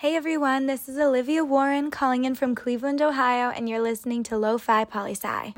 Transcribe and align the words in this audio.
Hey 0.00 0.16
everyone, 0.16 0.64
this 0.64 0.88
is 0.88 0.96
Olivia 0.96 1.44
Warren 1.44 1.90
calling 1.90 2.24
in 2.24 2.34
from 2.34 2.54
Cleveland, 2.54 3.02
Ohio, 3.02 3.50
and 3.50 3.68
you're 3.68 3.82
listening 3.82 4.22
to 4.22 4.38
Lo-Fi 4.38 4.86
Poli 4.86 5.12
Sci. 5.12 5.52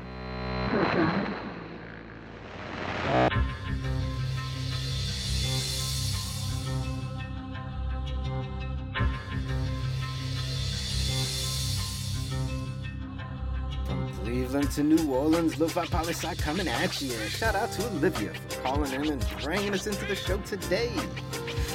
From 13.85 14.11
Cleveland 14.25 14.71
to 14.71 14.83
New 14.83 15.09
Orleans, 15.09 15.57
Lo-Fi 15.57 15.85
Poli 15.85 16.11
Sci 16.11 16.35
coming 16.35 16.67
at 16.67 17.01
you. 17.01 17.13
Shout 17.29 17.55
out 17.55 17.71
to 17.71 17.87
Olivia 17.91 18.33
for 18.49 18.59
calling 18.59 18.91
in 18.91 19.07
and 19.07 19.25
bringing 19.41 19.73
us 19.73 19.87
into 19.87 20.03
the 20.03 20.15
show 20.15 20.37
today. 20.39 20.91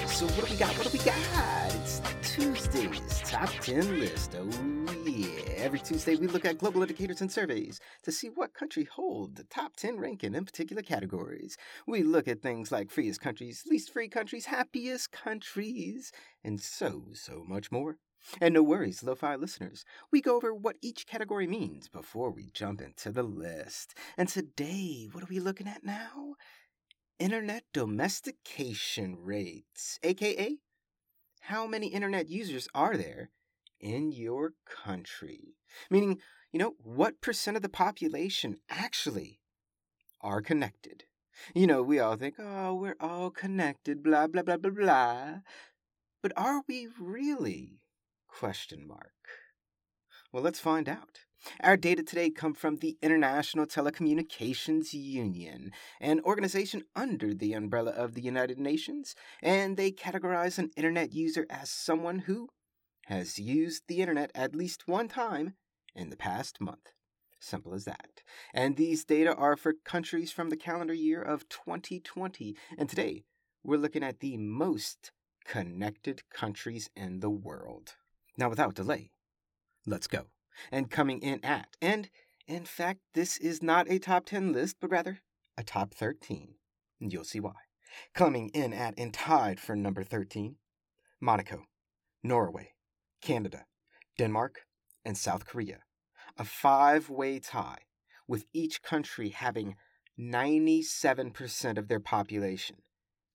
So 0.08 0.26
what 0.26 0.44
do 0.44 0.52
we 0.52 0.58
got? 0.58 0.76
What 0.76 0.92
do 0.92 0.98
we 0.98 1.02
got? 1.02 1.16
It's 1.76 2.02
Tuesday's 2.38 3.20
top 3.24 3.50
10 3.62 3.98
list. 3.98 4.36
Oh 4.38 4.94
yeah. 5.04 5.54
Every 5.56 5.80
Tuesday 5.80 6.14
we 6.14 6.28
look 6.28 6.44
at 6.44 6.58
global 6.58 6.82
indicators 6.82 7.20
and 7.20 7.32
surveys 7.32 7.80
to 8.04 8.12
see 8.12 8.28
what 8.28 8.54
country 8.54 8.84
hold 8.84 9.34
the 9.34 9.42
top 9.42 9.74
10 9.74 9.98
ranking 9.98 10.36
in 10.36 10.44
particular 10.44 10.82
categories. 10.82 11.56
We 11.84 12.04
look 12.04 12.28
at 12.28 12.40
things 12.40 12.70
like 12.70 12.92
freest 12.92 13.20
countries, 13.20 13.64
least 13.68 13.92
free 13.92 14.08
countries, 14.08 14.46
happiest 14.46 15.10
countries, 15.10 16.12
and 16.44 16.60
so, 16.60 17.06
so 17.12 17.42
much 17.44 17.72
more. 17.72 17.96
And 18.40 18.54
no 18.54 18.62
worries, 18.62 19.02
lo-fi 19.02 19.34
listeners. 19.34 19.84
We 20.12 20.20
go 20.20 20.36
over 20.36 20.54
what 20.54 20.76
each 20.80 21.08
category 21.08 21.48
means 21.48 21.88
before 21.88 22.30
we 22.30 22.52
jump 22.52 22.80
into 22.80 23.10
the 23.10 23.24
list. 23.24 23.96
And 24.16 24.28
today, 24.28 25.08
what 25.10 25.24
are 25.24 25.28
we 25.28 25.40
looking 25.40 25.66
at 25.66 25.82
now? 25.82 26.36
Internet 27.18 27.64
domestication 27.72 29.16
rates, 29.20 29.98
aka 30.04 30.58
how 31.48 31.66
many 31.66 31.86
internet 31.86 32.28
users 32.28 32.68
are 32.74 32.98
there 32.98 33.30
in 33.80 34.12
your 34.12 34.52
country? 34.66 35.54
Meaning, 35.90 36.20
you 36.52 36.58
know, 36.58 36.74
what 36.82 37.22
percent 37.22 37.56
of 37.56 37.62
the 37.62 37.70
population 37.70 38.58
actually 38.68 39.40
are 40.20 40.42
connected? 40.42 41.04
You 41.54 41.66
know, 41.66 41.82
we 41.82 41.98
all 42.00 42.16
think, 42.16 42.34
oh, 42.38 42.74
we're 42.74 42.96
all 43.00 43.30
connected, 43.30 44.02
blah, 44.02 44.26
blah, 44.26 44.42
blah, 44.42 44.58
blah, 44.58 44.70
blah. 44.70 45.34
But 46.22 46.32
are 46.36 46.64
we 46.68 46.88
really? 47.00 47.80
Question 48.28 48.86
mark. 48.86 49.14
Well, 50.30 50.42
let's 50.42 50.60
find 50.60 50.90
out. 50.90 51.20
Our 51.60 51.78
data 51.78 52.02
today 52.02 52.28
come 52.28 52.52
from 52.52 52.76
the 52.76 52.98
International 53.00 53.64
Telecommunications 53.64 54.92
Union, 54.92 55.72
an 56.02 56.20
organization 56.20 56.82
under 56.94 57.32
the 57.32 57.54
umbrella 57.54 57.92
of 57.92 58.12
the 58.12 58.20
United 58.20 58.58
Nations, 58.58 59.14
and 59.42 59.78
they 59.78 59.90
categorize 59.90 60.58
an 60.58 60.70
internet 60.76 61.14
user 61.14 61.46
as 61.48 61.70
someone 61.70 62.18
who 62.20 62.50
has 63.06 63.38
used 63.38 63.84
the 63.88 64.02
internet 64.02 64.30
at 64.34 64.54
least 64.54 64.86
one 64.86 65.08
time 65.08 65.54
in 65.94 66.10
the 66.10 66.16
past 66.16 66.60
month. 66.60 66.92
Simple 67.40 67.72
as 67.72 67.86
that. 67.86 68.20
And 68.52 68.76
these 68.76 69.06
data 69.06 69.34
are 69.34 69.56
for 69.56 69.76
countries 69.82 70.30
from 70.30 70.50
the 70.50 70.58
calendar 70.58 70.92
year 70.92 71.22
of 71.22 71.48
2020. 71.48 72.54
And 72.76 72.90
today, 72.90 73.24
we're 73.64 73.78
looking 73.78 74.02
at 74.02 74.20
the 74.20 74.36
most 74.36 75.10
connected 75.46 76.28
countries 76.28 76.90
in 76.94 77.20
the 77.20 77.30
world. 77.30 77.94
Now, 78.36 78.50
without 78.50 78.74
delay, 78.74 79.12
let's 79.88 80.06
go. 80.06 80.26
And 80.70 80.90
coming 80.90 81.20
in 81.20 81.44
at, 81.44 81.68
and 81.80 82.10
in 82.46 82.64
fact, 82.64 83.00
this 83.14 83.36
is 83.36 83.62
not 83.62 83.90
a 83.90 83.98
top 83.98 84.26
10 84.26 84.52
list, 84.52 84.76
but 84.80 84.90
rather 84.90 85.20
a 85.56 85.62
top 85.62 85.94
13. 85.94 86.54
And 87.00 87.12
you'll 87.12 87.24
see 87.24 87.40
why. 87.40 87.54
Coming 88.14 88.48
in 88.50 88.72
at 88.72 88.94
and 88.98 89.12
tied 89.12 89.60
for 89.60 89.74
number 89.74 90.02
13, 90.02 90.56
Monaco, 91.20 91.64
Norway, 92.22 92.74
Canada, 93.20 93.64
Denmark, 94.18 94.62
and 95.04 95.16
South 95.16 95.46
Korea. 95.46 95.80
A 96.36 96.44
five 96.44 97.08
way 97.08 97.38
tie, 97.38 97.78
with 98.26 98.44
each 98.52 98.82
country 98.82 99.30
having 99.30 99.76
97% 100.18 101.78
of 101.78 101.88
their 101.88 102.00
population 102.00 102.76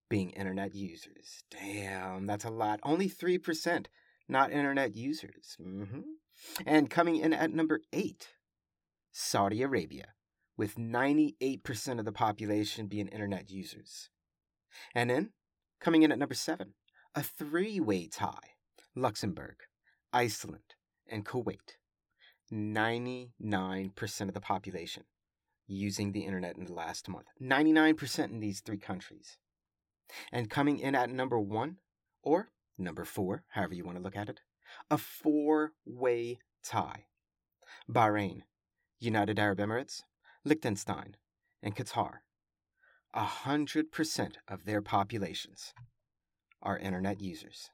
being 0.10 0.30
internet 0.32 0.76
users. 0.76 1.44
Damn, 1.50 2.28
that's 2.28 2.46
a 2.46 2.50
lot. 2.50 2.80
Only 2.84 3.10
3% 3.10 3.88
not 4.28 4.52
internet 4.52 4.96
users. 4.96 5.58
Mm-hmm. 5.62 6.02
And 6.66 6.90
coming 6.90 7.18
in 7.18 7.34
at 7.34 7.54
number 7.54 7.82
eight, 7.92 8.30
Saudi 9.12 9.62
Arabia, 9.62 10.14
with 10.58 10.76
98% 10.76 12.00
of 12.00 12.06
the 12.06 12.12
population 12.12 12.88
being 12.88 13.08
internet 13.08 13.50
users. 13.50 14.10
And 14.96 15.10
then, 15.10 15.32
coming 15.80 16.04
in 16.04 16.12
at 16.12 16.20
number 16.20 16.36
seven, 16.36 16.74
a 17.16 17.22
three 17.22 17.80
way 17.80 18.08
tie 18.08 18.56
Luxembourg, 18.96 19.56
Iceland, 20.12 20.76
and 21.08 21.26
Kuwait. 21.26 21.78
99% 22.52 24.22
of 24.22 24.34
the 24.34 24.42
population 24.42 25.04
using 25.68 26.12
the 26.12 26.26
internet 26.26 26.58
in 26.58 26.66
the 26.66 26.74
last 26.74 27.10
month. 27.10 27.26
99% 27.42 28.30
in 28.30 28.40
these 28.40 28.62
three 28.62 28.78
countries. 28.78 29.38
And 30.32 30.50
coming 30.50 30.80
in 30.80 30.94
at 30.94 31.10
number 31.10 31.40
one, 31.40 31.78
or 32.22 32.50
number 32.78 33.06
four, 33.06 33.44
however 33.50 33.74
you 33.74 33.86
want 33.86 33.98
to 33.98 34.04
look 34.04 34.16
at 34.16 34.30
it, 34.30 34.42
a 34.90 34.98
four 34.98 35.74
way 35.86 36.40
tie. 36.64 37.06
Bahrain, 37.90 38.42
United 39.00 39.40
Arab 39.40 39.60
Emirates, 39.60 40.04
Liechtenstein, 40.44 41.16
and 41.62 41.76
Qatar. 41.76 42.20
A 43.14 43.24
hundred 43.24 43.92
percent 43.92 44.38
of 44.48 44.66
their 44.66 44.82
populations 44.82 45.74
are 46.62 46.78
internet 46.78 47.22
users. 47.22 47.70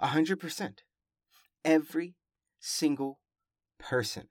A 0.00 0.08
hundred 0.08 0.40
percent. 0.40 0.82
Every 1.64 2.16
single 2.58 3.20
person 3.78 4.28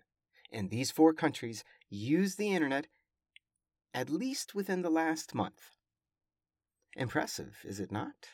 in 0.51 0.69
these 0.69 0.91
four 0.91 1.13
countries 1.13 1.63
used 1.89 2.37
the 2.37 2.53
internet 2.53 2.87
at 3.93 4.09
least 4.09 4.55
within 4.55 4.81
the 4.81 4.89
last 4.89 5.35
month. 5.35 5.71
Impressive, 6.95 7.57
is 7.63 7.79
it 7.79 7.91
not? 7.91 8.29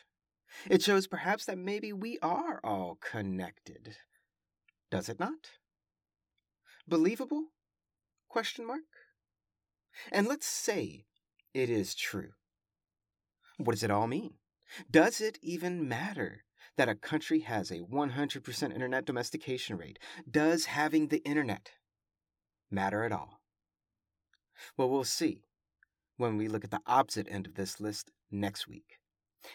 It 0.68 0.82
shows 0.82 1.06
perhaps 1.06 1.44
that 1.46 1.58
maybe 1.58 1.92
we 1.92 2.18
are 2.20 2.60
all 2.64 2.98
connected. 3.00 3.96
Does 4.90 5.08
it 5.08 5.20
not? 5.20 5.50
Believable? 6.86 7.46
Question 8.28 8.66
mark. 8.66 8.80
And 10.10 10.26
let's 10.26 10.46
say 10.46 11.06
it 11.54 11.70
is 11.70 11.94
true. 11.94 12.30
What 13.58 13.72
does 13.72 13.82
it 13.82 13.90
all 13.90 14.06
mean? 14.06 14.34
Does 14.90 15.20
it 15.20 15.38
even 15.42 15.88
matter 15.88 16.44
that 16.76 16.88
a 16.88 16.94
country 16.94 17.40
has 17.40 17.70
a 17.70 17.80
100% 17.80 18.74
internet 18.74 19.04
domestication 19.04 19.76
rate? 19.76 19.98
Does 20.28 20.66
having 20.66 21.08
the 21.08 21.22
internet 21.24 21.70
matter 22.70 23.04
at 23.04 23.12
all? 23.12 23.40
Well, 24.76 24.88
we'll 24.88 25.04
see 25.04 25.44
when 26.16 26.36
we 26.36 26.48
look 26.48 26.64
at 26.64 26.70
the 26.70 26.82
opposite 26.86 27.26
end 27.30 27.46
of 27.46 27.54
this 27.54 27.80
list 27.80 28.10
next 28.30 28.68
week 28.68 28.99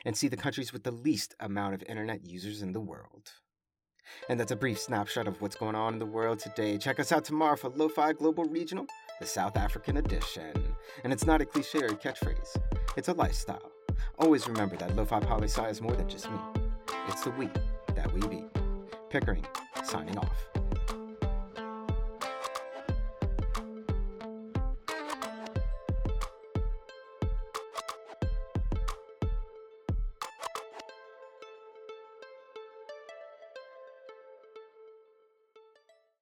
and 0.05 0.15
see 0.15 0.27
the 0.27 0.37
countries 0.37 0.73
with 0.73 0.83
the 0.83 0.91
least 0.91 1.35
amount 1.39 1.73
of 1.73 1.83
internet 1.83 2.25
users 2.25 2.61
in 2.61 2.71
the 2.71 2.79
world. 2.79 3.31
And 4.29 4.39
that's 4.39 4.51
a 4.51 4.55
brief 4.55 4.79
snapshot 4.79 5.27
of 5.27 5.41
what's 5.41 5.55
going 5.55 5.75
on 5.75 5.93
in 5.93 5.99
the 5.99 6.05
world 6.05 6.39
today. 6.39 6.77
Check 6.77 6.99
us 6.99 7.11
out 7.11 7.25
tomorrow 7.25 7.55
for 7.55 7.69
Lo-Fi 7.69 8.13
Global 8.13 8.45
Regional, 8.45 8.85
the 9.19 9.25
South 9.25 9.57
African 9.57 9.97
edition. 9.97 10.53
And 11.03 11.11
it's 11.11 11.25
not 11.25 11.41
a 11.41 11.45
cliche 11.45 11.79
or 11.79 11.87
a 11.87 11.95
catchphrase, 11.95 12.55
it's 12.97 13.07
a 13.07 13.13
lifestyle. 13.13 13.71
Always 14.19 14.47
remember 14.47 14.75
that 14.77 14.95
Lo-Fi 14.95 15.19
is 15.69 15.81
more 15.81 15.95
than 15.95 16.09
just 16.09 16.29
me. 16.29 16.37
It's 17.07 17.23
the 17.23 17.31
we 17.31 17.49
that 17.95 18.11
we 18.13 18.21
be. 18.27 18.45
Pickering, 19.09 19.45
signing 19.83 20.17
off. 20.17 20.64